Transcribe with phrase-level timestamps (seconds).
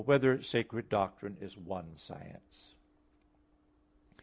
[0.03, 2.73] 3] Whether Sacred Doctrine Is One Science?